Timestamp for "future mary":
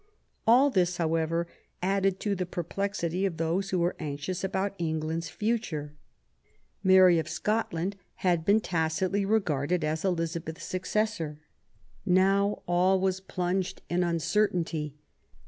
5.29-7.19